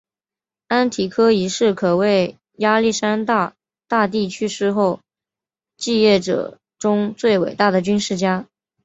[0.67, 3.53] 安提柯一世可谓亚历山大
[3.87, 4.99] 大帝去世后
[5.77, 8.47] 继业者中最伟大的军事家。